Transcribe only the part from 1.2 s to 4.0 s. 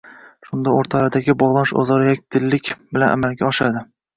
bog‘lanish o‘zaro yakdillik bilan amalga oshadi.